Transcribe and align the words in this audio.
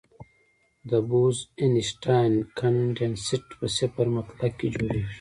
د 0.89 0.91
بوز-اینشټاین 1.09 2.33
کنډنسیټ 2.57 3.45
په 3.59 3.65
صفر 3.77 4.05
مطلق 4.15 4.51
کې 4.59 4.67
جوړېږي. 4.75 5.05